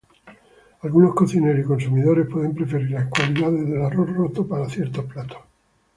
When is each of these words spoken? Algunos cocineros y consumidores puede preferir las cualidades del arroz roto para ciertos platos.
Algunos 0.81 1.13
cocineros 1.13 1.61
y 1.63 1.67
consumidores 1.67 2.27
puede 2.27 2.49
preferir 2.49 2.89
las 2.89 3.07
cualidades 3.09 3.69
del 3.69 3.83
arroz 3.85 4.09
roto 4.13 4.47
para 4.47 4.67
ciertos 4.67 5.05
platos. 5.05 5.37